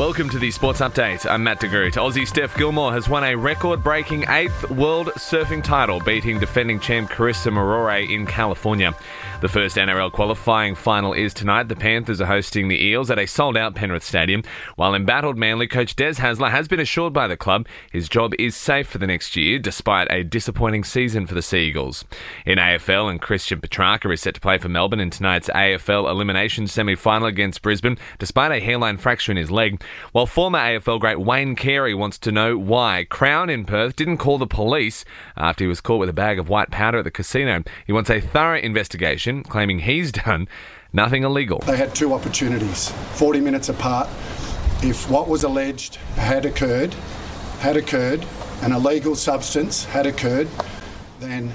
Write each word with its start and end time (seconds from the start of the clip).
Welcome 0.00 0.30
to 0.30 0.38
the 0.38 0.50
Sports 0.50 0.80
Update. 0.80 1.30
I'm 1.30 1.44
Matt 1.44 1.60
DeGroot. 1.60 1.92
Aussie 1.92 2.26
Steph 2.26 2.56
Gilmore 2.56 2.90
has 2.90 3.06
won 3.06 3.22
a 3.22 3.36
record 3.36 3.84
breaking 3.84 4.24
eighth 4.30 4.70
world 4.70 5.08
surfing 5.18 5.62
title, 5.62 6.00
beating 6.00 6.40
defending 6.40 6.80
champ 6.80 7.10
Carissa 7.10 7.52
Moore 7.52 7.92
in 7.92 8.24
California. 8.24 8.94
The 9.42 9.48
first 9.48 9.76
NRL 9.76 10.12
qualifying 10.12 10.74
final 10.74 11.12
is 11.12 11.34
tonight. 11.34 11.68
The 11.68 11.76
Panthers 11.76 12.20
are 12.20 12.26
hosting 12.26 12.68
the 12.68 12.82
Eels 12.82 13.10
at 13.10 13.18
a 13.18 13.26
sold 13.26 13.56
out 13.56 13.74
Penrith 13.74 14.02
Stadium. 14.02 14.42
While 14.76 14.94
embattled 14.94 15.36
Manly 15.36 15.66
coach 15.66 15.96
Des 15.96 16.14
Hasler 16.14 16.50
has 16.50 16.68
been 16.68 16.80
assured 16.80 17.12
by 17.12 17.26
the 17.26 17.38
club 17.38 17.66
his 17.90 18.08
job 18.08 18.32
is 18.38 18.56
safe 18.56 18.88
for 18.88 18.98
the 18.98 19.06
next 19.06 19.36
year, 19.36 19.58
despite 19.58 20.10
a 20.10 20.24
disappointing 20.24 20.84
season 20.84 21.26
for 21.26 21.34
the 21.34 21.42
Seagulls. 21.42 22.04
In 22.46 22.58
AFL, 22.58 23.10
and 23.10 23.20
Christian 23.20 23.60
Petracca 23.60 24.12
is 24.12 24.22
set 24.22 24.34
to 24.34 24.40
play 24.40 24.56
for 24.56 24.68
Melbourne 24.70 25.00
in 25.00 25.10
tonight's 25.10 25.48
AFL 25.48 26.10
elimination 26.10 26.66
semi 26.66 26.94
final 26.94 27.26
against 27.26 27.62
Brisbane, 27.62 27.98
despite 28.18 28.52
a 28.52 28.60
hairline 28.60 28.96
fracture 28.96 29.32
in 29.32 29.38
his 29.38 29.50
leg. 29.50 29.82
While 30.12 30.26
former 30.26 30.58
AFL 30.58 31.00
great 31.00 31.20
Wayne 31.20 31.56
Carey 31.56 31.94
wants 31.94 32.18
to 32.18 32.32
know 32.32 32.58
why 32.58 33.06
Crown 33.08 33.48
in 33.48 33.64
Perth 33.64 33.96
didn't 33.96 34.18
call 34.18 34.38
the 34.38 34.46
police 34.46 35.04
after 35.36 35.64
he 35.64 35.68
was 35.68 35.80
caught 35.80 36.00
with 36.00 36.08
a 36.08 36.14
bag 36.14 36.38
of 36.38 36.48
white 36.48 36.70
powder 36.70 36.98
at 36.98 37.04
the 37.04 37.10
casino. 37.10 37.62
He 37.86 37.92
wants 37.92 38.10
a 38.10 38.20
thorough 38.20 38.58
investigation 38.58 39.42
claiming 39.42 39.80
he's 39.80 40.12
done 40.26 40.48
nothing 40.92 41.22
illegal. 41.22 41.60
They 41.60 41.76
had 41.76 41.94
two 41.94 42.12
opportunities, 42.12 42.90
40 43.14 43.40
minutes 43.40 43.68
apart. 43.68 44.08
If 44.82 45.10
what 45.10 45.28
was 45.28 45.44
alleged 45.44 45.96
had 46.16 46.44
occurred, 46.44 46.94
had 47.60 47.76
occurred, 47.76 48.26
an 48.62 48.72
illegal 48.72 49.14
substance 49.14 49.84
had 49.84 50.06
occurred, 50.06 50.48
then 51.20 51.52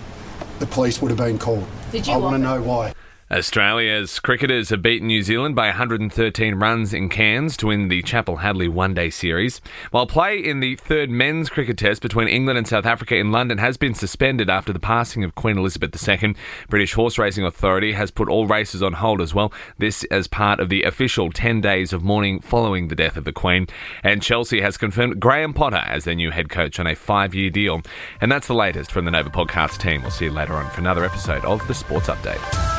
the 0.60 0.66
police 0.66 1.02
would 1.02 1.12
have 1.12 1.18
been 1.18 1.38
called. 1.38 1.68
Did 1.92 2.08
you 2.08 2.14
I 2.14 2.18
want 2.18 2.36
to 2.36 2.40
know 2.40 2.62
why. 2.62 2.94
Australia's 3.32 4.20
cricketers 4.20 4.70
have 4.70 4.84
beaten 4.84 5.08
New 5.08 5.24
Zealand 5.24 5.56
by 5.56 5.66
113 5.66 6.56
runs 6.56 6.94
in 6.94 7.10
Cairns 7.10 7.58
to 7.58 7.68
win 7.68 7.88
the 7.88 8.04
Chappell 8.04 8.38
Hadlee 8.38 8.70
One 8.70 8.94
Day 8.94 9.10
Series. 9.10 9.62
While 9.90 10.06
play 10.06 10.38
in 10.38 10.60
the 10.60 10.76
third 10.76 11.10
men's 11.10 11.50
cricket 11.50 11.76
test 11.76 12.04
between 12.04 12.28
England 12.28 12.60
and 12.60 12.68
South 12.68 12.86
Africa 12.86 13.16
in 13.16 13.32
London 13.32 13.58
has 13.58 13.78
been 13.78 13.96
suspended 13.96 14.48
after 14.48 14.72
the 14.72 14.80
passing 14.80 15.24
of 15.24 15.34
Queen 15.34 15.58
Elizabeth 15.58 16.08
II, 16.08 16.36
British 16.70 16.94
Horse 16.94 17.18
Racing 17.18 17.44
Authority 17.44 17.94
has 17.94 18.12
put 18.12 18.30
all 18.30 18.46
races 18.46 18.84
on 18.84 18.94
hold 18.94 19.20
as 19.20 19.34
well. 19.34 19.52
This 19.80 20.04
as 20.12 20.28
part 20.28 20.60
of 20.60 20.70
the 20.70 20.84
official 20.84 21.32
10 21.32 21.62
days 21.62 21.94
of 21.94 22.04
mourning 22.04 22.42
following 22.42 22.90
the 22.90 22.96
death 22.96 23.18
of 23.18 23.24
the 23.24 23.34
Queen. 23.34 23.66
And 24.04 24.22
Chelsea 24.22 24.62
has 24.62 24.78
confirmed 24.78 25.20
Graham 25.20 25.52
Potter 25.56 25.84
as 25.88 26.04
their 26.04 26.14
new 26.14 26.30
head 26.30 26.50
coach 26.50 26.80
on 26.80 26.86
a 26.86 26.94
five 26.94 27.34
year 27.34 27.50
deal. 27.50 27.82
And 28.22 28.32
that's 28.32 28.46
the 28.46 28.54
latest 28.54 28.92
from 28.92 29.06
the 29.06 29.12
Nova 29.12 29.32
Podcast 29.32 29.80
team. 29.80 30.04
We'll 30.04 30.12
see 30.12 30.26
you 30.26 30.32
later 30.32 30.54
on 30.54 30.70
for 30.70 30.80
another 30.80 31.04
episode 31.04 31.44
of 31.44 31.68
the 31.68 31.74
Sports 31.74 32.08
Update. 32.08 32.75